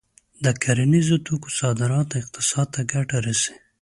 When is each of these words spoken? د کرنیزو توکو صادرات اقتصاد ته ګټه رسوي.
د 0.43 0.45
کرنیزو 0.63 1.15
توکو 1.25 1.49
صادرات 1.59 2.09
اقتصاد 2.21 2.67
ته 2.75 2.81
ګټه 2.93 3.17
رسوي. 3.27 3.55